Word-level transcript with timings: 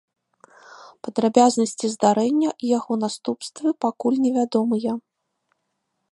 Падрабязнасці 1.07 1.85
здарэння 1.95 2.49
і 2.55 2.65
яго 2.77 2.93
наступствы 3.03 3.67
пакуль 3.87 4.17
невядомыя. 4.25 4.91